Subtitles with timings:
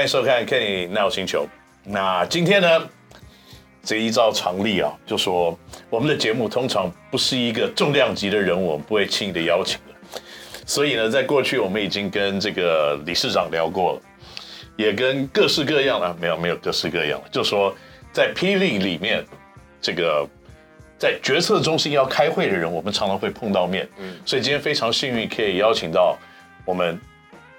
[0.00, 1.46] 欢迎收看 Kenny NOW 星球。
[1.84, 2.88] 那今天呢，
[3.82, 5.54] 这依照常例啊，就说
[5.90, 10.18] 我们的节目通常不是一个重量级的人物，我们不会轻易的邀请的。
[10.64, 14.02] 所以呢，在过去我们已经跟这个理事长聊过了，
[14.74, 17.74] 也跟各式各样的，没有没有各式各样的，就说
[18.10, 19.22] 在霹雳里面，
[19.82, 20.26] 这个
[20.98, 23.86] 在决策中心要开会的人，我们常常会碰到面。
[23.98, 26.16] 嗯，所以今天非常幸运可以邀请到
[26.64, 26.98] 我们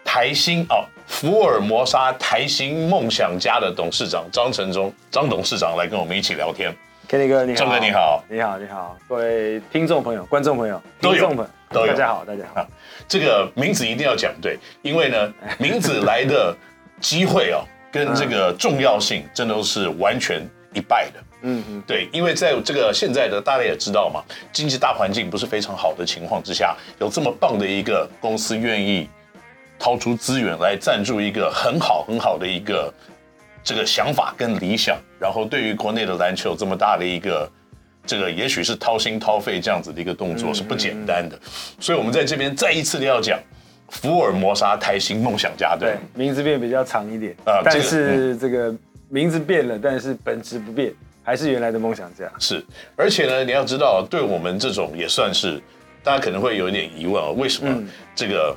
[0.03, 0.83] 台新哦。
[1.11, 6.73] 福尔摩沙台新梦想家的董事长张承忠张董事长来跟我们一起聊天。
[7.07, 12.65] Kenny 哥你好，张哥你好，你好你好，各位听众朋友、观众朋友、听众朋友都有，大家好，大家好。
[13.09, 16.55] 这个名字一定要讲对，因为呢，名字来的
[17.01, 20.41] 机会哦，跟这个重要性真的都是完全
[20.73, 21.19] 一败的。
[21.41, 29.07] 嗯嗯，对，因为在这个现在的大家也知道嘛，经济大环境不是非常好的情况之下，有这么棒的一个公司愿意。
[29.81, 32.93] 掏出资源来赞助一个很好很好的一个
[33.63, 37.51] 这个想法跟理想，然后对于国内的篮球这么大的一个
[38.05, 41.35] 这个，也许是掏心掏肺这样子的一个动作是不简单的，
[41.79, 43.39] 所以我们在这边再一次的要讲
[43.89, 48.71] 福尔摩沙台新梦想家队，对，名字变比较长一点啊，但是这个
[49.09, 52.31] 名字变了，但是本质不变，还是原来的梦想家。
[52.37, 52.63] 是，
[52.95, 55.59] 而且呢，你要知道，对我们这种也算是
[56.03, 58.55] 大家可能会有一点疑问啊，为什么这个？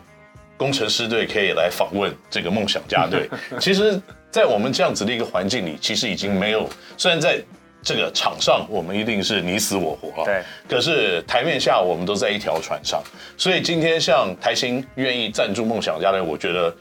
[0.65, 3.29] 工程师队可以来访问这个梦想家队。
[3.61, 6.67] 其实，在我们这样子的一个环境里，其实已经没有。
[6.97, 7.39] 虽然在
[7.83, 10.43] 这个场上，我们一定是你死我活啊，对。
[10.67, 13.03] 可是台面下，我们都在一条船上。
[13.37, 16.75] 所以今天像台新愿意赞助梦想家队，我觉得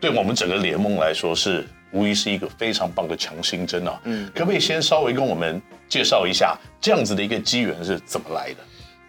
[0.00, 4.00] 对我们整个联盟来说，是无疑是一个非常棒的强心针啊。
[4.04, 4.26] 嗯。
[4.34, 8.56] 可不可以先稍微跟我们介绍一下这样子的一个机缘是怎么来的？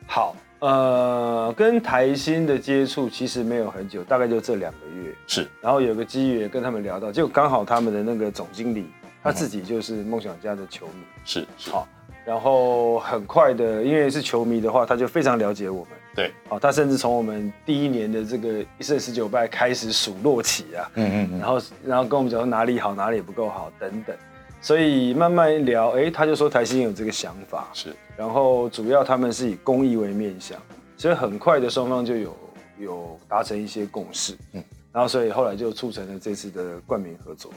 [0.05, 0.35] 好。
[0.59, 5.15] 呃，跟台新的接触其实没有很久，大概就这两个月。
[5.25, 8.89] 是，然后有个机缘跟他们聊到，就刚好他们的那个总经理
[9.23, 11.03] 他自己就是梦想家的球迷。
[11.23, 11.87] 是，是，好，
[12.25, 15.98] 然后很快的，因为是球迷的话，他就非常了解我们。
[16.19, 20.91] 对，好，他甚至从我们第一年的这个一胜十九败开始数落起啊。
[20.95, 21.39] 嗯嗯嗯。
[21.39, 24.13] 然后，然后跟我们讲说哪里好，哪里不够好等等。
[24.61, 30.59] 所以慢慢一聊，哎，他就说台新有这个想法，是，然后主要他们是以公益为面向，
[30.97, 32.37] 所以很快的双方就有
[32.77, 37.53] 有达成一些共识，嗯，然后所以后来就促成了这次的冠名合作，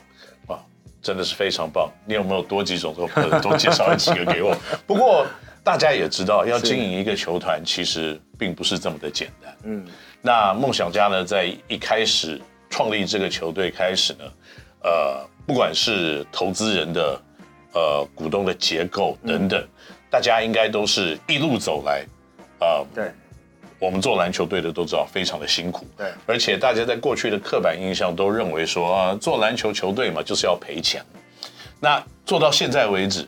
[0.46, 0.56] 哇，
[1.02, 1.90] 真的是非常棒！
[2.06, 3.08] 你有没有多几种都
[3.40, 4.56] 多介绍几个给我？
[4.86, 5.26] 不过
[5.64, 9.86] 大家也知道，要经营一个球团其实并不是这么的简单，嗯，
[10.20, 14.24] 那梦想家呢，在一开始创立这个球队开始呢，
[14.84, 15.28] 呃。
[15.44, 17.20] 不管是投资人的，
[17.74, 22.06] 呃，股东的结构等等，嗯、大家应该都是一路走来，
[22.60, 23.10] 呃，对，
[23.80, 31.04] 我们做篮球队的都知道非常的辛苦，对，而且大家在过去的刻板印象都认为说啊，做篮球球队嘛就是要赔钱，
[31.80, 33.26] 那做到现在为止，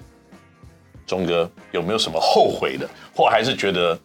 [1.07, 3.99] 钟哥有没有什么后悔的，或还是觉得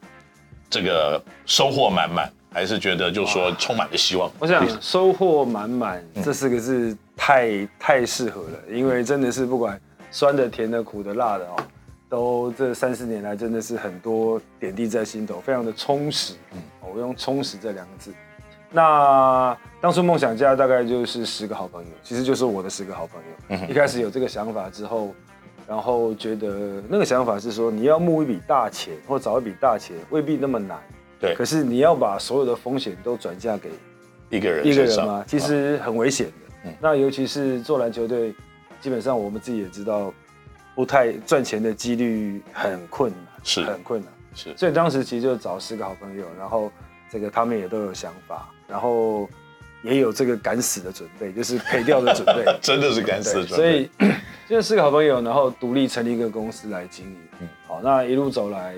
[0.69, 2.31] 这个收获满满？
[2.51, 4.29] 还是觉得就是说充满了希望。
[4.39, 11.55] 我想收获满满这四个字太太适合了，因为真的是不管酸的、甜的、苦的、辣的哦，
[12.09, 16.33] 都这三四年来真的是很多点滴在心头，非常的充实。
[16.81, 18.11] 我用充实这两个字。
[18.71, 23.21] 那当初梦想家大概就是十个好朋友，其实就是我的十个好朋
[23.59, 23.67] 友。
[23.69, 25.13] 一开始有这个想法之后，
[25.69, 30.79] 然后觉得那个想法是说，你要募一笔大钱或找一笔大钱，未必那么难。
[31.19, 33.69] 对，可是你要把所有的风险都转嫁给
[34.31, 35.23] 一个人一个人吗？
[35.27, 36.33] 其实很危险的。
[36.65, 38.33] 嗯，那尤其是做篮球队，
[38.81, 40.11] 基本上我们自己也知道，
[40.73, 44.11] 不太赚钱的几率很困难，是很困难。
[44.33, 46.71] 是，所以当时其实就找十个好朋友，然后
[47.11, 49.29] 这个他们也都有想法，然后
[49.83, 53.55] 也有这个敢死的准备，就是赔掉的准备， 真的是敢死的准备。
[53.55, 53.89] 所以
[54.49, 57.17] 就四个好朋友，然后独立成立一个公司来经营。
[57.39, 58.73] 嗯，好，那一路走来。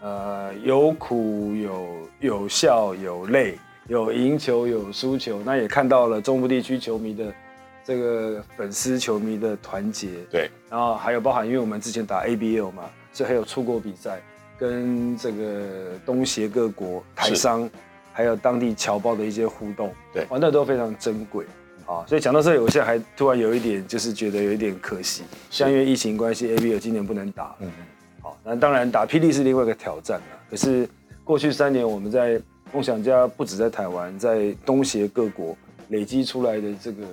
[0.00, 3.58] 呃，有苦有有笑有泪，
[3.88, 7.34] 有赢球有输球，那也看到了中部地区球迷的
[7.82, 10.10] 这个粉丝球迷的团结。
[10.30, 14.20] 对，然后还有包含，因为我们之前打 ABL 嘛，所以还有出国比赛，
[14.56, 17.68] 跟这个东协各国台商，
[18.12, 21.44] 还有当地侨胞的一些互动，对，玩的都非常珍贵
[21.88, 22.04] 啊。
[22.06, 27.56] 所以讲到这里，我现在还突然有一点，就是觉得有一点可惜，像因为疫情关系，ABL 今年不能打。
[27.60, 27.84] 嗯嗯。
[28.22, 28.38] 好。
[28.44, 30.26] 那当然，打霹雳是另外一个挑战了。
[30.50, 30.88] 可是
[31.24, 32.40] 过去三年，我们在
[32.72, 35.56] 梦想家不止在台湾，在东协各国
[35.88, 37.04] 累积出来的这个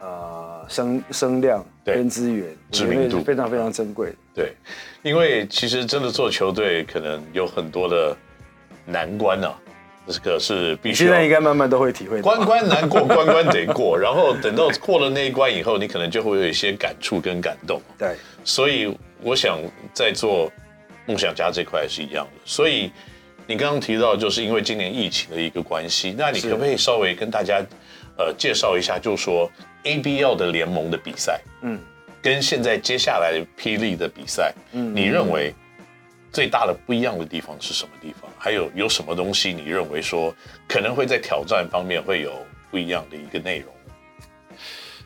[0.00, 4.16] 呃声声量跟资源，知名度非常非常珍贵的。
[4.34, 4.52] 对，
[5.02, 8.16] 因为其实真的做球队，可能有很多的
[8.86, 9.54] 难关啊。
[10.06, 11.04] 这个是必须。
[11.04, 12.22] 现在应该慢慢都会体会到。
[12.22, 13.98] 关关难过，关关得过。
[13.98, 17.80] 然后等到过了那一关以后，你可能就会有一些感触跟感动。
[17.98, 19.58] 对，所以我想
[19.92, 20.50] 在做
[21.06, 22.40] 梦想家这块是一样的。
[22.44, 22.90] 所以
[23.46, 27.62] 你刚刚提到，就是因为今年疫情的一个关系，那你可不可以稍微跟大家
[28.18, 29.50] 呃介绍一下，就是说
[29.84, 31.78] ABL 的联盟的比赛，嗯，
[32.20, 35.54] 跟现在接下来霹雳的比赛，嗯，你认为？
[36.32, 38.30] 最大的不一样的地方是什么地方？
[38.44, 40.34] 还有有什么东西你认为说
[40.68, 42.32] 可能会在挑战方面会有
[42.72, 43.72] 不一样的一个内容？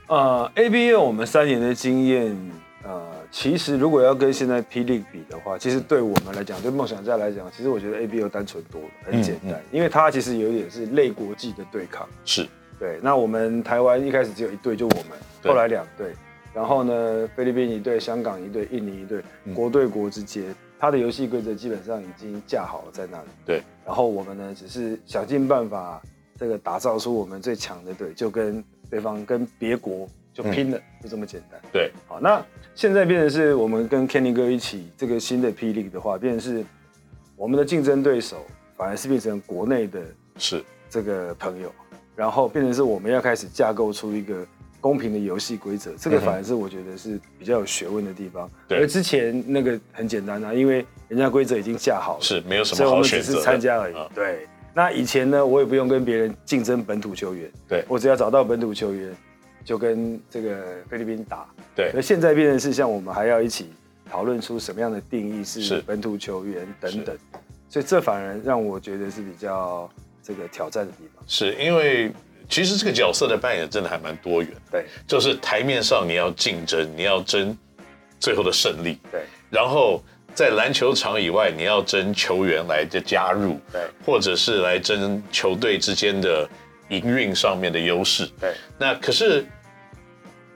[0.07, 2.35] 呃，ABL 我们三年的经验，
[2.83, 12.09] 呃，其实如果要跟现在霹雳比的话，其实对我们来讲，对梦想家来讲，其实我觉得 ABL 单纯多了，很简单，嗯嗯、因为它其实有点是类国际的对抗。
[12.25, 12.47] 是，
[12.79, 12.99] 对。
[13.03, 16.15] 那我们台湾一开始只有一队，就我们，对后来两队，
[16.55, 19.21] 然后呢，菲律宾一队，香港一队，印尼一队，
[19.55, 20.45] 国对国之间。
[20.45, 23.29] 嗯它的游戏规则基本上已经架好了在那里。
[23.45, 26.03] 对，然后我们呢，只是想尽办法
[26.39, 31.61] 这个打造出我们最强的队，就跟对方跟别国就拼了，嗯、就这么简单。
[31.73, 32.45] 对，好，那
[32.75, 36.65] 现在变成是我们跟 Kenny 哥一起这个新的霹雳的话，变成是
[37.37, 38.45] 我们的竞争对手
[38.77, 40.03] 反而是变成国内的，
[40.37, 41.73] 是这个朋友，
[42.15, 44.47] 然后变成是我们要开始架构出一个。
[44.87, 48.49] 公平的游戏规则，这个反而是我觉得是比较有学问的地方。
[48.69, 53.95] 对，而之前那个很简单啊，因为人家规则已经架好了，是没有什么好选择，所以我们只是参加而已。
[53.97, 59.13] 嗯、对，那以前呢，我也不用跟别人竞争本土球员，对，我只要找到本土球员，
[59.65, 61.45] 就跟这个菲律宾打。
[61.75, 63.71] 对，而现在变成是像我们还要一起
[64.09, 67.17] 讨论出什么样的定义是本土球员等等，
[67.69, 69.91] 所以这反而让我觉得是比较
[70.23, 71.25] 这个挑战的地方。
[71.27, 72.13] 是因为。
[72.49, 77.57] 其实这个角色的扮演真的还蛮多元，对，就是台面上你要竞争，你要争
[78.21, 80.03] 最后的胜利，对，然后
[80.35, 86.49] 在篮球场以外，你要争球员来的加入，对，或者是来争球队之间的
[86.89, 88.55] 营运上面的优势，对。
[88.79, 89.45] 那可是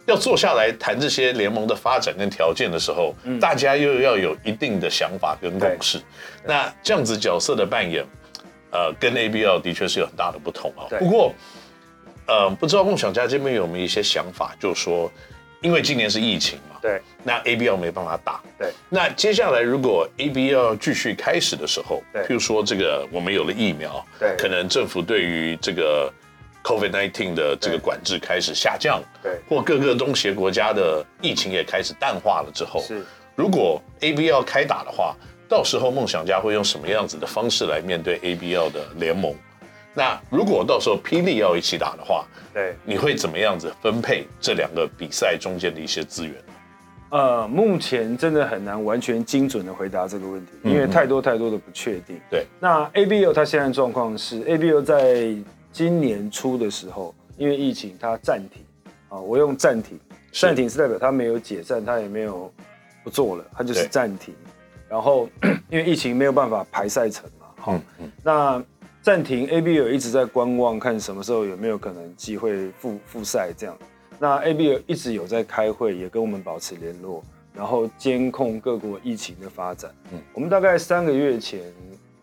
[0.06, 6.00] 要坐下来谈这些联盟的发展跟条件的时候，嗯，大家又要有一定的想法跟共识。
[6.44, 8.04] 那这样子角色的扮演，
[8.70, 10.86] 呃，跟 ABL 的确是有很大的不同啊。
[10.98, 11.34] 不过。
[12.30, 15.10] 呃，不知道梦想家这边有没有一些想法，就是说，
[15.62, 26.08] 因为今年是疫情嘛，对，那 ABL 没办法打，对，那接下来如果 ABL 继续开始的时候，对，譬如说这个我们有了疫苗，对，可能政府对于这个
[26.62, 33.04] COVID-19 的这个管制开始下降，对，或各个东协国家的疫情也开始淡化了之后，是，
[33.34, 35.16] 如果 ABL 开打的话，
[35.48, 39.34] 到时候梦想家会用什么样子的方式来面对 ABL 的联盟？
[39.92, 46.34] 那如果到时候霹雳要一起打的话，对，你会怎么样子分配这两个比赛中间的一些资源？
[47.10, 52.20] 呃，目前真的很难完全精准的回答这个问题，因为太多太多的不确定。
[52.30, 55.34] 对，那 ABO 它现在状况是，ABO 在
[55.72, 58.64] 今年初的时候，因为疫情它暂停
[59.08, 59.98] 啊，我用暂停，
[60.32, 62.52] 暂停是代表它没有解散，它也没有
[63.02, 64.32] 不做了，它就是暂停。
[64.88, 65.28] 然后
[65.68, 67.80] 因为疫情没有办法排赛程嘛，好，
[68.22, 68.62] 那。
[69.02, 73.74] 暂停，ABL 一直在观望，看什么时候有没有可能机会复复赛这样。
[74.18, 77.24] 那 ABL 一直有在开会，也跟我们保持联络，
[77.54, 79.90] 然后监控各国疫情的发展。
[80.12, 81.60] 嗯，我们大概三个月前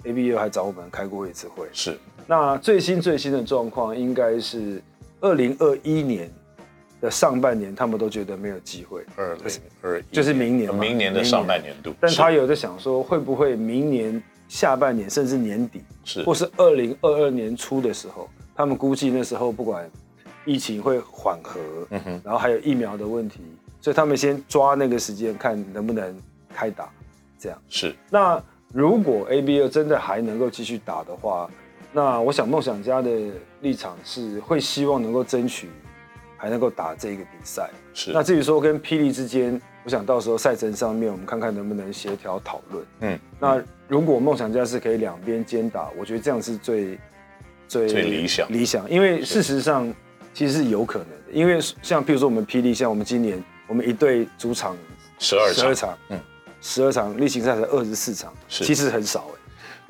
[0.04, 1.68] ，ABL 还找我们开过一次会。
[1.74, 1.98] 是。
[2.28, 4.80] 那最新最新的状况应该是
[5.20, 6.32] 二零二一年
[7.02, 9.04] 的上半年，他们都觉得没有机会。
[9.16, 9.44] 二零
[9.82, 11.92] 二一就是明年，明年的上半年度。
[12.00, 14.22] 但他有在想说，会不会明年？
[14.48, 19.90] 下半年甚至年底，是或是二零二二年初的时候，他们估计那时候不管
[20.46, 23.42] 疫情会缓和，嗯哼，然后还有疫苗的问题，
[23.82, 26.18] 所以他们先抓那个时间看能不能
[26.54, 26.90] 开打，
[27.38, 27.94] 这样是。
[28.10, 31.50] 那如果 ABL 真的还能够继续打的话，
[31.92, 33.12] 那我想梦想家的
[33.62, 35.70] 立场是会希望能够争取
[36.38, 37.70] 还能够打这个比赛。
[37.94, 38.12] 是。
[38.12, 39.62] 那至于说跟霹雳之间。
[39.88, 42.86] 我想到时候赛程上面，我们看看能不能协调讨论。
[43.00, 47.00] 嗯，那如果梦想家是可以两边兼打，我觉得这样是最
[47.70, 48.90] 最最理想理想。
[48.90, 49.90] 因为事实上
[50.34, 54.76] 其实是有可能的，因为像譬如说我们霹雳，像我们今年我们一队主场
[55.20, 56.20] 十二十二场，嗯，
[56.62, 59.40] 十二场例行赛才二十四场，是其实很少哎。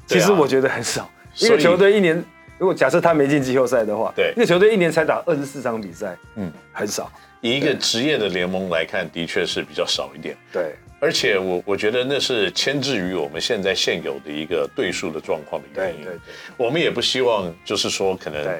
[0.05, 2.23] 其实我觉得很少，因为球队一年
[2.59, 7.11] 如果假设他没进季后赛的话，对，那个球队一年才打二十四场比赛，嗯，很少。
[7.47, 10.35] 以一个职业的联盟来看，的确是比较少一点。
[10.51, 16.03] 对，而且我我觉得那是牵制于我们现在现有的一个对数的状况的原因。
[16.03, 16.19] 对对对，
[16.57, 18.59] 我们也不希望就是说可能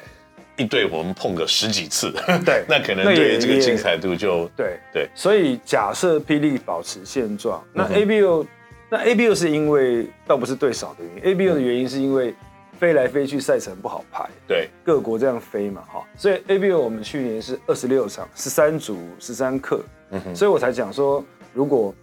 [0.56, 2.12] 一队我们碰个十几次，
[2.44, 5.08] 对， 那可能对这个精彩度就对对。
[5.14, 8.48] 所以假设霹雳保持现状，那 A B O、嗯、
[8.90, 12.34] 那 A B O 是因为倒不是对少的原因，A B O 的原因是因为
[12.78, 14.28] 飞来飞去，赛程不好排。
[14.46, 21.94] 对，各国这样飞嘛，哈，所以 ABO 我们去年是二十六场，十三组，十三课，嗯哼，所以我才讲说，如果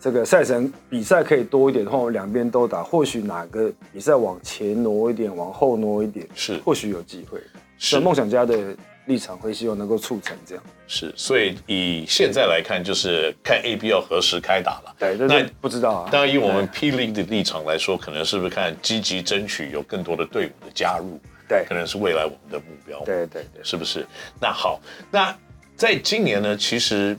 [0.00, 7.38] 这个赛程比赛可以多一点的话，我两边都打，或许哪个比赛往前挪一点，往后挪一点，是，或许有机会。
[7.78, 8.00] 是。
[8.00, 8.76] 梦想家的
[9.06, 10.64] 立场会希望能够促成这样。
[10.86, 14.94] 是，所以以现在来看，就是看 A B 要何时开打了。
[14.98, 16.08] 对，那不知道啊。
[16.10, 21.20] 当然，以我们 P League 的立场来说，可能是不是看积极争取有更多的队伍的加入？
[21.46, 22.98] 对，可能是未来我们的目标。
[23.04, 24.06] 对对对，是不是？
[24.40, 24.80] 那好，
[25.10, 25.36] 那
[25.76, 27.16] 在今年呢，其实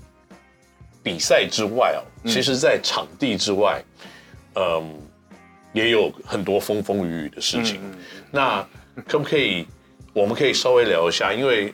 [1.03, 3.83] 比赛之外哦，其实在场地之外，
[4.55, 4.99] 嗯，
[5.73, 7.79] 也有很多风风雨雨的事情。
[8.31, 8.67] 那
[9.07, 9.67] 可不可以，
[10.15, 11.33] 我们可以稍微聊一下？
[11.33, 11.73] 因为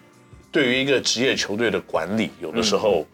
[0.51, 3.05] 对于一个职业球队的管理，有的时候，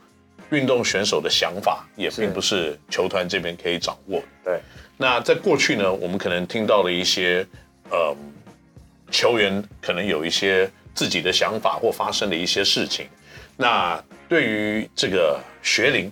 [0.51, 4.25] 运动选手的想法也并不是球团这边可以掌握的。
[4.46, 4.62] 对。
[4.96, 7.46] 那在过去呢，我们可能听到了一些，
[7.89, 8.15] 呃，
[9.12, 13.07] 球员可能有一些自己的想法或发生的一些事情。
[13.57, 16.10] 那对于这个学龄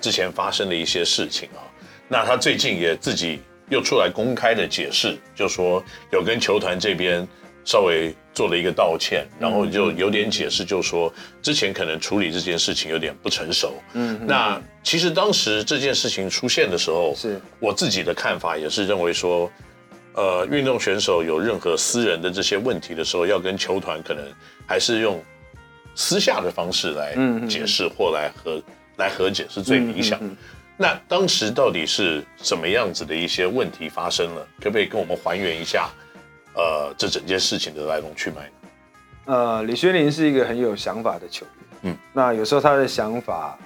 [0.00, 1.66] 之前发生的一些事情啊，
[2.06, 7.26] 那他最近也自己又出来公开的解释，就说有跟球团这边。
[7.64, 13.74] 稍微做了一个道歉，然后就有点解释，就说之前可能处理这件事情有点不成熟。
[13.92, 19.50] 嗯，那其实当时这件事情出现的时候，是我自己的看法也是认为说，
[20.14, 24.24] 呃，运动选手有任何私人的这些问题的时候，要跟球团可能
[24.66, 25.22] 还是用
[25.94, 27.14] 私下的方式来
[27.46, 28.62] 解释或来和
[28.96, 30.34] 来和解是最理想的。
[30.76, 34.46] 那当时到底是什么样子的一些问题发生了？
[34.58, 35.88] 可不可以跟我们还原一下？
[36.54, 38.50] 呃，这整件事情的来龙去脉。
[39.24, 41.92] 呃，李学林是一个很有想法的球员。
[41.92, 43.58] 嗯，那有时候他的想法，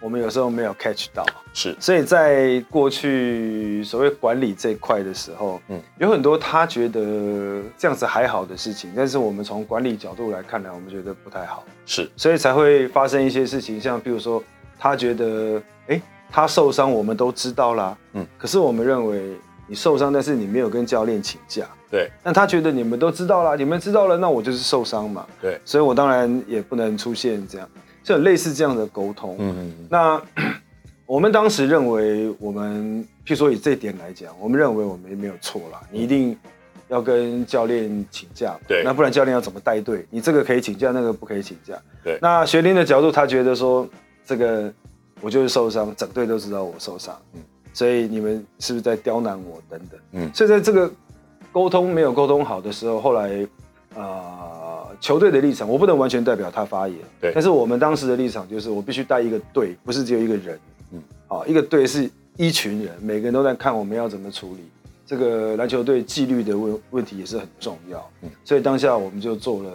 [0.00, 1.24] 我们有时候没有 catch 到。
[1.52, 11.64] 是，所以在过去所谓管理这一块的时候，嗯，有很多他觉得这样子还好的事情，但是我们从管理角度来看呢，我们觉得不太好。
[11.86, 14.42] 是，所以才会发生一些事情，像比如说，
[14.78, 16.00] 他觉得，哎，
[16.30, 17.96] 他受伤，我们都知道啦。
[18.12, 19.36] 嗯，可是我们认为
[19.66, 21.66] 你受伤，但是你没有跟教练请假。
[21.90, 25.26] 对，那他觉得你们都知道了，你们知道了，那我就是受伤嘛。
[25.42, 27.68] 对，所以我当然也不能出现这样，
[28.04, 29.34] 就类似这样的沟通。
[29.40, 29.86] 嗯嗯。
[29.90, 30.22] 那
[31.04, 35.80] 我们当时认为，我们譬如说以这一点来讲，我们认为我们没有错啦。
[35.90, 36.38] 你一定
[36.86, 40.06] 要跟教练请假，对，那不然教练要怎么带队？
[40.10, 41.74] 你这个可以请假，那个不可以请假。
[42.04, 42.16] 对。
[42.22, 43.84] 那学林的角度，他觉得说，
[44.24, 44.72] 这个
[45.20, 47.40] 我就是受伤，整队都知道我受伤，嗯，
[47.72, 50.00] 所以你们是不是在刁难我等等？
[50.12, 50.88] 嗯，所以在这个。
[51.52, 53.46] 沟通没有沟通好的时候，后来，
[53.94, 57.32] 呃，球队的立场我不能完全代表他发言，对。
[57.34, 60.60] 但是我们当时的立场就是，我必须带一个队，不是只有一个人，
[60.92, 64.60] 嗯，好，一个队是一群人，每个人都在看我们要怎么处理
[65.04, 68.30] 这个篮球队纪律的问问题也是很重要，嗯。
[68.44, 69.70] 所以当下我们就做了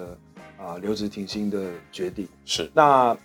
[0.58, 1.60] 啊、呃、留职停薪的
[1.92, 2.26] 决定。
[2.46, 2.72] 是。
[2.74, 3.16] 那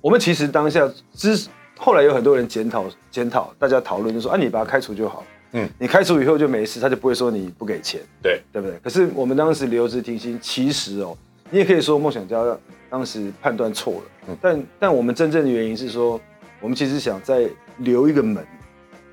[0.00, 5.22] 我们其实当下之后来有很多人检讨检讨，大家讨论就说啊，你把他开除就好。
[5.58, 8.42] 嗯，你开除以后就没事，他就不会说你不给钱，对。
[8.52, 8.78] 对不对？
[8.82, 11.16] 可是我们当时留职停薪，其实哦，
[11.50, 12.42] 你也可以说梦想家
[12.90, 16.20] 当时判断错了，嗯，但但我们真正的原因是说，
[16.60, 17.48] 我们其实想再
[17.78, 18.44] 留一个门，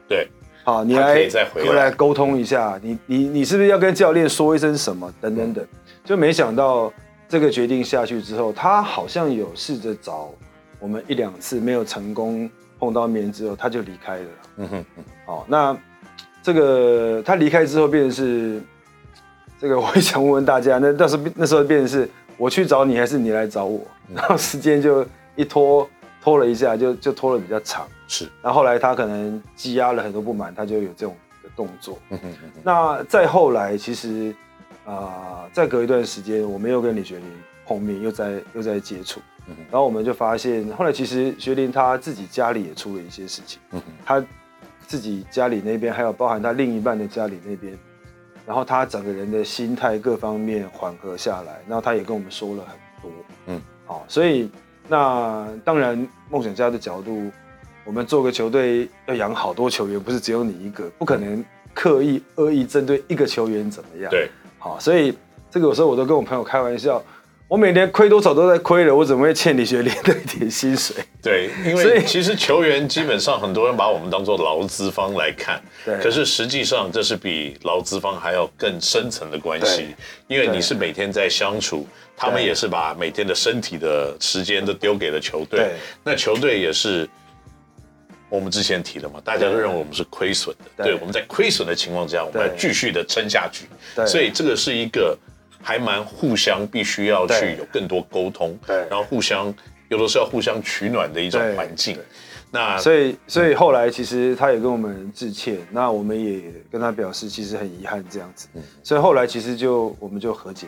[0.07, 0.27] 对，
[0.63, 1.91] 好，你来再回来。
[1.91, 5.65] 沟通一下，你你你是不是要跟教练说一声什么等等等，
[6.05, 6.91] 就没想到
[7.27, 10.29] 这个决定下去之后，他好像有试着找
[10.79, 14.25] 我们一两次没有成功碰到面之后，他就离开了，
[14.57, 14.85] 嗯哼，
[15.25, 15.77] 好，那。
[16.43, 18.61] 这个他离开之后，变成是
[19.59, 23.79] 这个，我也想问问大家，那到时候那时候变成是我去找你，还是你来找我？
[24.13, 25.07] 然后时间就
[25.37, 25.89] 一拖
[26.21, 27.87] 拖了一下，就就拖了比较长。
[28.09, 31.97] 是，然后后来他可能积压了很多不满，他就有这种的动作。
[32.61, 34.35] 那再后来，其实
[34.85, 37.25] 啊、呃，再隔一段时间，我们又跟李学林
[37.65, 39.21] 碰面，又在又在接触。
[39.71, 43.61] 然后我们就发现，后来其实学林他自己家里也出了一些事情。
[43.71, 44.21] 嗯他。
[44.87, 47.77] 自己家里那边，还有包含他另一半的家里那边，
[48.45, 53.11] 然后他整个人的心态各方面缓和下来，然后他也跟我们说了很多，
[53.47, 54.49] 嗯，好，所以
[54.87, 57.31] 那当然梦想家的角度，
[57.85, 65.17] 我们做个球队要养好多球员，不是只有你一个，不可能刻意恶意针对一个球员怎么样，对，好，所以
[65.49, 67.01] 这个有时候我都跟我朋友开玩笑。
[67.47, 70.95] 我每年亏多少都在亏了，我怎么会欠李学林的一点薪水？
[71.21, 75.99] 对，因为其实球员基本上很多人把我们当做劳资方来看，对。
[75.99, 79.93] 可是实际上这是比劳资方还要更深层的关系，
[80.27, 85.73] 因为你是每天在相处，他们也是把每天的身体的时间都丢给了球队，
[86.03, 87.07] 那球队也是
[88.29, 95.15] 我们之前提的嘛，大家都认为我们是亏损的，对，对，我们在亏损的情况之下，我们要继续的撑下去，对，所以这个是一个
[95.63, 99.51] 还蛮互相必须要去有更多沟通，对，然后互相
[99.87, 101.97] 有的时候要互相取暖的一种环境。
[102.51, 108.47] 那所以所以后来其实他也跟我们致歉，那我们也跟他表示其实很遗憾这样子，
[108.83, 110.67] 所以后来其实就我们就和解。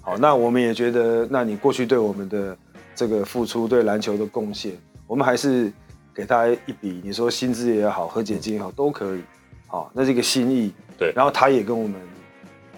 [0.00, 2.56] 好，那我们也觉得，那你过去对我们的
[2.94, 4.72] 这个付出，对篮球的贡献，
[5.06, 5.72] 我们还是。
[6.14, 9.22] 给他一笔，你说薪资也好，和解金也好，都可以。
[9.66, 10.70] 好，那这个心意。
[10.98, 11.10] 对。
[11.16, 11.98] 然后他也跟我们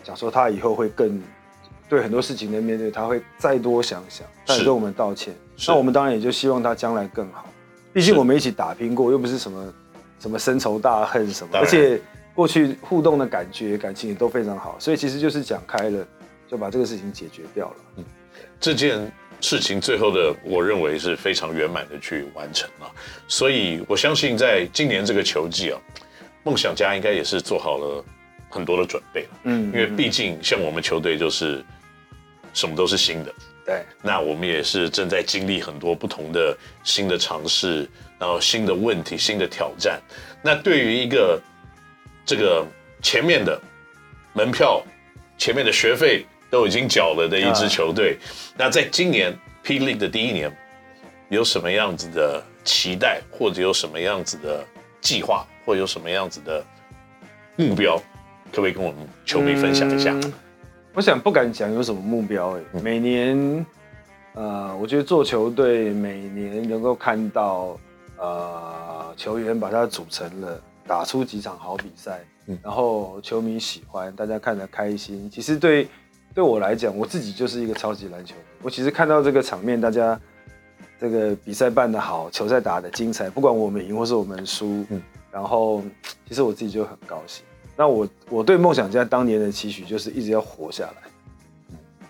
[0.05, 1.21] 讲说，他以后会更
[1.89, 5.35] 对很多事情的面对，他会再多想想，再跟我们道歉。
[5.67, 7.47] 那我们当然也就希望他将来更好。
[7.93, 9.75] 毕竟我们一起打拼过，又不是什么
[10.21, 12.01] 什么深仇大恨什么，而且
[12.35, 16.07] 过去互动的感觉、感情也都非常好，所以其实就是讲开了，
[16.47, 17.77] 就把这个事情解决掉了。
[17.97, 18.05] 嗯，
[18.61, 19.11] 这件。
[19.41, 22.91] 事情最后的，我认为是非常圆满的去完成了，
[23.29, 25.79] 所以我相信在今年这个球季啊，
[26.45, 28.03] 梦想家应该也是做好了
[28.55, 29.29] 很多的准备了。
[29.45, 31.65] 嗯，因为毕竟像我们球队就是
[32.53, 33.35] 什么都是新的，
[33.67, 40.01] 对，那我们也是正在经历很多不同的新的尝试，然后新的问题、新的挑战。
[40.43, 41.41] 那对于一个
[42.25, 42.65] 这个
[43.03, 43.61] 前面的
[44.33, 44.83] 门票、
[45.37, 46.25] 前面的学费。
[46.51, 48.17] 都已经缴了的一支球队，
[48.57, 50.57] 那在今年 P League 的第一年，
[51.29, 54.65] 有什么样子的期待，或者有什么样子的
[55.01, 56.65] 计划，或者有什么样子的
[57.57, 58.01] 目标，
[58.55, 60.13] 可不可以跟我们球迷分享一下？
[60.15, 60.33] 嗯、
[60.95, 63.67] 我想不敢讲有什么目标，哎，每年，
[64.35, 67.77] 呃，我觉得做球队每年能够看到，
[68.17, 72.25] 呃，球员把它组成了，打出几场好比赛，
[72.63, 75.89] 然后球迷喜欢，大家看得开心，其实对。
[76.33, 78.35] 对我来讲，我自己就是一个超级篮球。
[78.61, 80.21] 我其实看到这个场面，大家
[80.99, 85.81] 这个比赛办得好，球赛打得精彩，不管我们赢或是我们输，嗯，然后
[86.29, 87.45] 其实我自己就很高兴。
[87.77, 90.93] 那我我对梦想家当年的期许就是一直要活下来。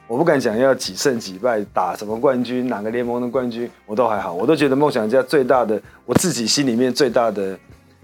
[0.07, 4.35] 我不敢讲要几胜几败，打什么冠军，哪个联盟的冠军，我都还好。
[4.35, 7.59] 我都觉得梦想家最大的，我自己心里面最大的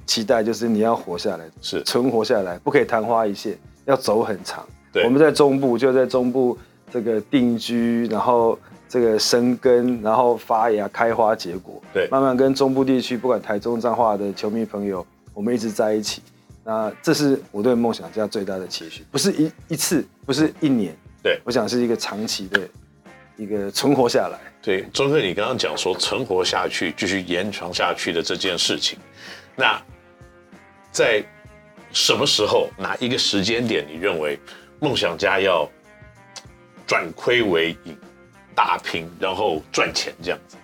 [0.07, 4.67] 期待就是你要活下来，是存活下来，不可以昙花一现，要走很长。
[4.91, 6.57] 对我们在中部，就在中部
[6.91, 8.59] 这个定居，然后
[8.89, 11.83] 这个生根，然后发芽、开花、结果。
[11.93, 16.23] 对，慢慢跟中部地区，不管台中、彰化的球迷朋友，我们一直在一起。
[16.65, 20.97] 那这是我对梦想家最大的期许，不是一一次，不是一年。
[21.23, 22.69] 对，我想是一个长期的
[23.37, 24.39] 一个存活下来。
[24.63, 28.99] 对，钟哥，你刚刚讲说存活下去，继续延长下去的这件事情，
[29.57, 29.81] 那
[30.93, 31.25] 在
[31.93, 34.39] 什么时候，哪一个时间点，你认为？
[34.83, 35.69] 梦想家要
[36.87, 37.95] 转亏为盈，
[38.55, 40.57] 打拼，然后赚钱这样子。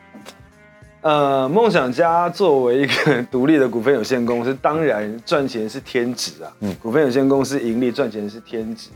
[1.07, 6.51] 呃，梦想家作为一个独立的股份有限公司，当然赚钱是天职啊。
[6.59, 8.89] 嗯，股份有限公司盈利赚钱是天职，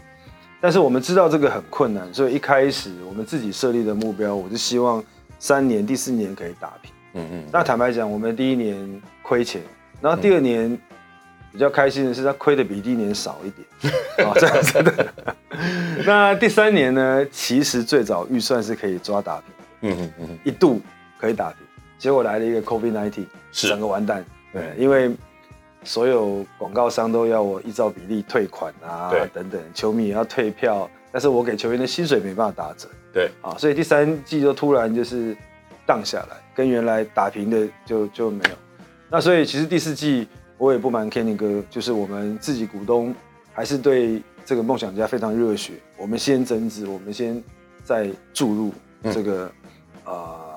[0.61, 5.01] 但是我们知道这个很困难，所以一开始我们自己设立的目标，我是希望
[5.39, 6.91] 三年、第四年可以打平。
[7.15, 7.45] 嗯嗯。
[7.53, 9.63] 那坦白讲，我们第一年亏钱，
[10.01, 10.77] 然后第二年。
[11.53, 15.13] 比较开心的是，他亏的比第一年少一点，啊， 这样子的。
[16.07, 17.27] 那第三年呢？
[17.33, 19.43] 其实最早预算是可以抓打
[19.81, 20.81] 平，嗯嗯嗯，一度
[21.19, 21.57] 可以打平，
[22.01, 24.25] 结果来了一个 COVID-19，整个完蛋。
[24.53, 25.15] 对，因为
[25.85, 35.37] 所有广告商都要我依照比例退款啊，等等，球迷也要退票，但是我给球员的薪水没办法打折，对，啊，所以第三季就突然就是
[35.87, 38.57] 荡下来，跟原来打平的就就没有。
[39.09, 40.27] 那所以其实第四季。
[40.61, 43.15] 我也不瞒 Kenny 哥，就是我们自己股东
[43.51, 45.73] 还是对这个梦想家非常热血。
[45.97, 47.43] 我们先增资，我们先
[47.83, 48.71] 再注入
[49.05, 49.47] 这个
[50.05, 50.50] 啊、嗯呃，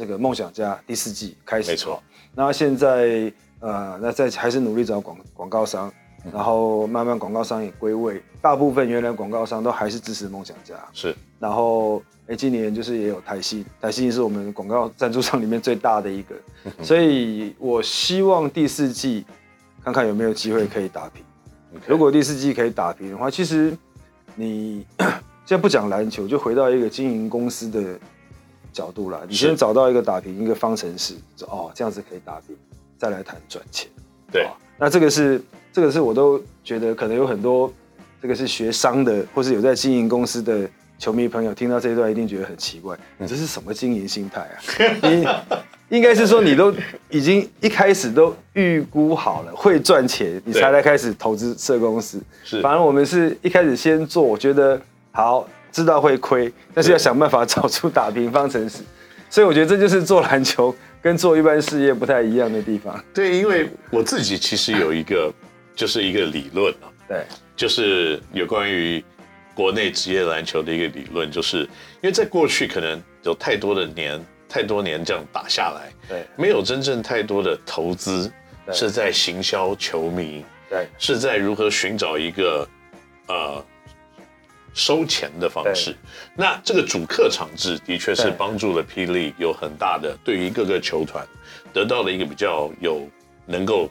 [0.00, 1.70] 这个梦想家第四季开始。
[1.70, 2.02] 没错。
[2.34, 5.92] 那现在呃，那在还是努力找广广告商，
[6.32, 8.22] 然后慢慢广告商也归位。
[8.40, 10.74] 大部分原来广告商都还是支持梦想家。
[10.94, 11.14] 是。
[11.38, 12.02] 然后。
[12.26, 16.36] 哎，今年就是也有台新，台新是我们广告赞助商里面最大的一个，
[16.80, 19.26] 所以我希望第四季
[19.82, 21.24] 看看有没有机会可以打平。
[21.88, 23.76] 如果第四季可以打平的话，其实
[24.36, 24.86] 你
[25.44, 27.98] 现在不讲篮球，就回到一个经营公司的
[28.72, 29.20] 角度啦。
[29.28, 32.56] 你先找到一个打平一个方程式，说哦这样子可以打平，
[32.98, 33.88] 再来谈赚钱。
[34.32, 35.40] 对，那这个是
[35.72, 37.72] 这个是我都觉得可能有很多
[38.20, 40.68] 这个是学商的，或是有在经营公司的。
[41.00, 44.54] 球迷朋友听到这一段一定觉得很奇怪，你这是什么经营心态啊？
[45.88, 46.70] 你应该是说你都
[47.08, 52.20] 已经一开始都预估好了会赚钱，你才来开始投资设公司。
[52.44, 54.78] 是，反而我们是一开始先做，我觉得
[55.10, 58.78] 好，知道会亏，但是要想办法找出打平方程式。
[59.28, 63.02] 所以我觉得这就是做篮球跟做一般事业不太一样的地方。
[63.14, 65.32] 对，因为我自己其实有一个，
[65.74, 69.04] 就是一个理论啊，对，就是有关于
[69.54, 71.68] 国内职业篮球的一个理论，就是因
[72.02, 78.28] 为在过去可能有太多的年，太多年这样打下来，对，没有真正太多的投资
[78.72, 82.68] 是在行销球迷，对，是在如何寻找一个
[83.28, 83.64] 呃。
[84.72, 85.96] 收钱的方式，
[86.34, 91.26] 那这个主客场制的确是帮助了霹雳有很大的对于各个球团
[91.72, 93.08] 得到了一个比较有
[93.46, 93.90] 能够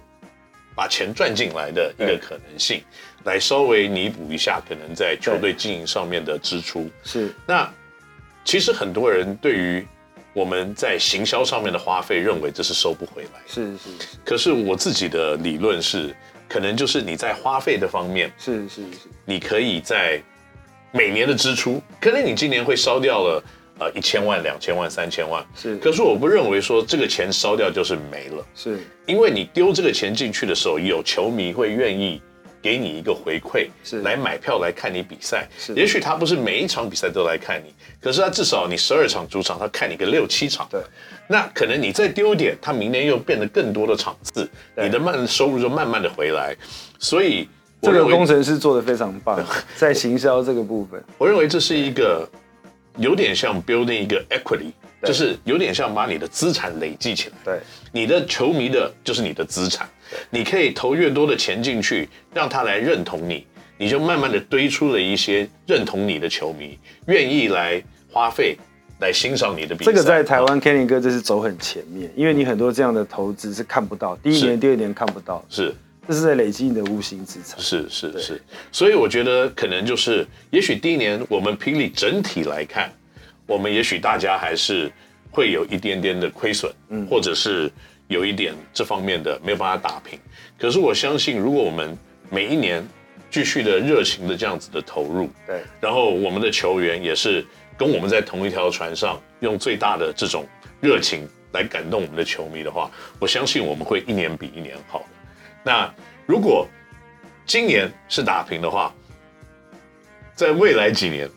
[0.73, 2.81] 把钱赚进来的一个可能性，
[3.25, 6.89] 来稍微弥补一下可能在球队经营上面的支出。
[7.03, 7.69] 是，那
[8.45, 9.85] 其实很多人对于
[10.31, 13.41] 我们在行销上面的花费，认为这是收不回来。
[13.45, 14.17] 是是，是。
[14.23, 16.15] 可是我自己的理论是，
[16.47, 20.23] 可能就是你在花费的方面，是是是，你可以在。
[20.91, 23.43] 每年的支出，可能你今年会烧掉了，
[23.79, 25.77] 呃，一千万、两千万、三千万，是。
[25.77, 28.79] 可是我不认为说这个钱烧掉就是没了，是。
[29.05, 32.19] 因为你丢这个钱进去的时候，有球迷会愿意
[32.61, 34.01] 给你一个回馈，是。
[34.01, 35.73] 来买票来看你比赛，是。
[35.75, 37.71] 也许他不是每一场比赛都来看你，
[38.01, 40.81] 可是他至少你十二场主场，他看你个六七场，对。
[41.27, 46.55] 那可能你再丢一点，他明年又变得更多的场次，你的慢收入就慢慢的回来，
[46.97, 47.47] 所以。
[47.81, 49.43] 这个工程师做的非常棒，
[49.77, 52.27] 在行销这个部分，我认为这是一个
[52.97, 54.71] 有点像 building 一个 equity，
[55.03, 57.35] 就是有点像把你的资产累积起来。
[57.45, 57.59] 对，
[57.93, 59.87] 你的球迷的就是你的资产，
[60.29, 68.57] 你可以投越多的钱进去，让他来认同你，你就慢慢的堆出了一些认同你的球迷，愿意来花费
[68.99, 69.91] 来欣赏你的比赛。
[69.91, 75.73] 这个在台湾 Kenny 哥这是走很前面，因为你很多这样的投资是看不到，第一年、第二年看不到，是。
[76.09, 78.41] 这是在累积你的无形资产，是是是，
[78.71, 82.91] 所以我觉得可能就是，也许第一年我们霹雳整体来看，
[83.45, 84.91] 我们也许大家还是
[85.29, 87.71] 会有一点点的亏损，嗯，或者是
[88.07, 90.17] 有一点这方面的没有办法打平。
[90.57, 91.95] 可是我相信，如果我们
[92.31, 92.83] 每一年
[93.29, 97.45] 继续的热情的这样子的投入，对，然后我们的球员也是
[97.77, 100.43] 跟我们在同一条船上，用最大的这种
[100.81, 105.05] 热情来感动我们的球迷的话，我相信我们会一年比一年好。
[105.69, 105.87] 那
[106.25, 106.67] 如果
[107.45, 108.91] 今年是打平的话，
[110.33, 111.29] 在未来几年，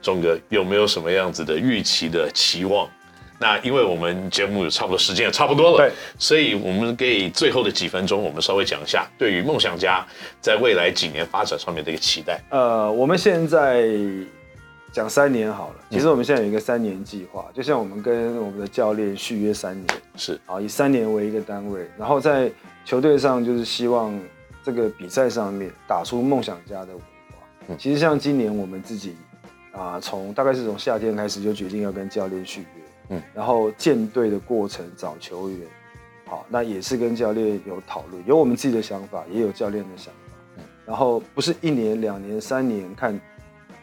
[0.00, 2.88] 钟哥有没有什么样子的预期的期望？
[3.38, 10.02] 那因为我们节目差不多时间也差不多了，对，所以我们给最后的几分钟，我们稍微讲一下对于梦想家
[10.40, 12.40] 在未来几年发展上面的一个期待。
[12.48, 13.86] 呃，我们现在
[14.92, 20.40] 讲三年好了，其实我们现在有一个三年计划，就像我们跟我们的教练续约三年，是。
[20.46, 22.50] 啊，以三年为一个单位，然后在。
[22.84, 24.18] 球队上就是希望
[24.64, 27.36] 这个比赛上面打出梦想家的文化。
[27.66, 27.76] 嗯。
[27.76, 29.14] 其实像今年我们自己
[29.72, 32.66] 啊，从大概是从夏天开始就决定要跟教练续约，
[33.10, 35.60] 嗯，然后建队的过程找球员，
[36.24, 40.64] 好，那也是跟教练有讨论，有我们自己的想法，也有教练的想法，嗯。
[40.86, 43.20] 然后不是一年、两年、三年看，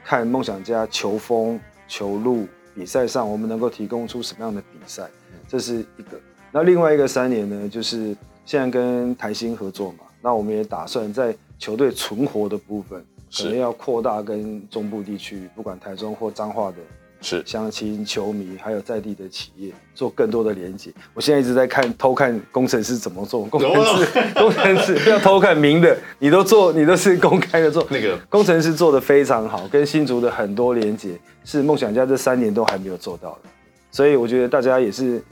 [0.05, 5.09] 看梦想家球风、球路、比赛上我们能够提供出什么样的比赛，
[5.47, 6.19] 这是一个。
[6.51, 8.15] 那另外一个三年呢，就是。
[8.47, 13.03] 现在跟台新合作嘛，那我们也打算在球队存活的部分，
[13.35, 16.77] 可能要扩大跟中部地区，不管台中或彰化的，
[17.21, 20.91] 是乡亲、球迷，还有在地的企业，做更多的连接。
[21.13, 27.85] 我现在一直在看偷看工程师怎么做，工程师， 工程师不要偷看明的，你都做，你都是公开的做。
[27.89, 33.49] 那个工程师做的非常好，跟新竹的很多连接，是梦想家这三年都还没有做到的，
[33.91, 35.23] 所以我觉得大家也是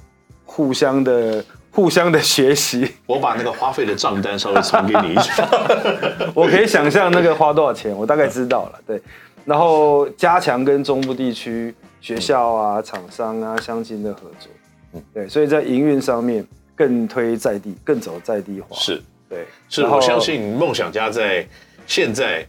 [0.45, 1.43] 互相的。
[1.75, 5.49] 互相的学习，我把那个花费的账单稍微传给你一下，
[6.35, 8.79] 我可以想象那个花多少钱，我大概知道了。
[8.85, 9.01] 对，
[9.45, 14.51] 然后加强跟中部地区学校啊、厂商啊、乡亲的合作。
[14.93, 18.75] 嗯，对，所以在营运上面更推在地，更走在地化。
[18.75, 21.47] 是，对，是我相信梦想家在
[21.87, 22.47] 现在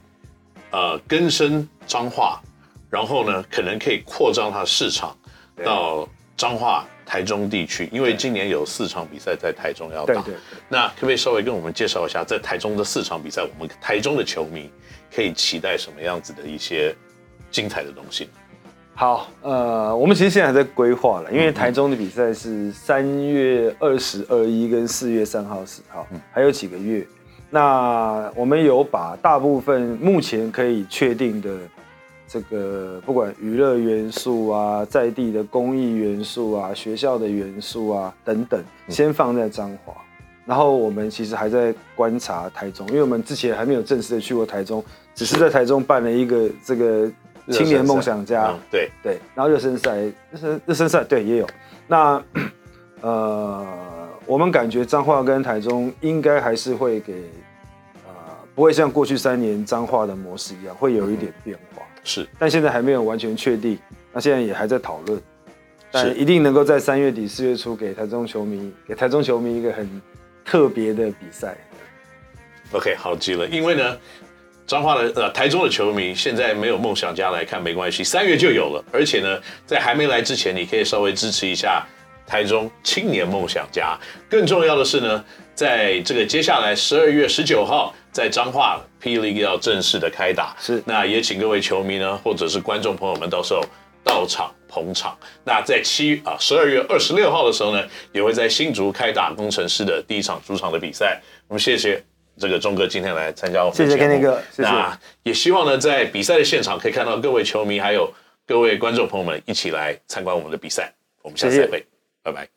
[0.71, 2.41] 呃根深彰化，
[2.91, 5.17] 然后呢可能可以扩张它的市场
[5.65, 6.87] 到彰化。
[7.05, 10.25] 台中地区，因为今年有四场比赛在台中要打，
[10.69, 14.71] 那可不可以稍微跟我们介绍一下，在台中的四场比赛，我们台中的球迷
[15.15, 16.95] 可以期待什么样子的一些
[17.51, 18.29] 精彩的东西？
[18.95, 27.07] 好，呃，我们其实现在还在规划了，因为台中的比赛是三月二十二一跟四月三号四号，还有几个月，
[27.51, 31.51] 那我们有把大部分目前可以确定的。
[32.27, 39.95] 这个不管娱乐元素啊，在地的公益元素啊，学校的元素啊等等，先放在彰化。
[40.47, 44.85] 然后我们其实还在观察台中，因为我们之前还没有正式的去过台中，
[45.15, 47.11] 只是在台中办了一个这个
[47.51, 49.19] 青年梦想家，对对。
[49.35, 51.47] 然后热身赛，热身热身赛对也有。
[51.87, 52.23] 那
[53.01, 53.67] 呃，
[54.27, 57.15] 我们感觉彰化跟台中应该还是会给，
[58.07, 58.13] 呃，
[58.55, 61.74] 不会像过去三年彰化的模式一样，会有一点变化。
[62.05, 63.77] 是，但现在还没有完全确定，
[64.13, 65.21] 那现在也还在讨论，
[65.91, 70.01] 但一定能够在三月底四月初给台中球迷，给台中球迷一个很
[70.45, 71.57] 特别的比赛。
[72.71, 73.97] OK，好极了，因为呢。
[74.67, 78.83] 彰化的呃，台中的球迷现在没有梦想家来看没关系，三月就有了。
[78.91, 81.87] 而且呢，在还没来之前，你可以稍微支持一下
[82.27, 83.95] 台中青年梦想家。
[84.27, 85.23] 更重要的是呢，
[85.55, 93.65] 在这个接下来十二月十九号，在彰化 P League 要正式的开打，是那也请各位球迷呢，或者是观众朋友们，到时候
[94.03, 95.17] 到场捧场。
[95.45, 101.21] 那在七啊十二月二十六号的时候呢，也会在新竹开打工程师的第一场主场的比赛。
[101.49, 102.03] 我们谢谢。
[102.37, 104.69] 这个钟哥今天来参加我们的节目，谢谢哥，谢谢。
[104.69, 108.13] 那也希望呢，在比赛的现场可以看到各位球迷还有
[108.45, 110.93] 各位观众朋友们一起来参观我们的比赛。
[111.23, 111.87] 我们下次再会，
[112.25, 112.49] 拜拜。